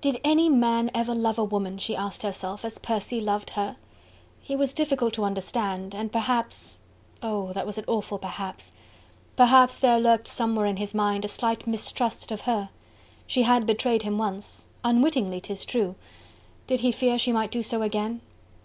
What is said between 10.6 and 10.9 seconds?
in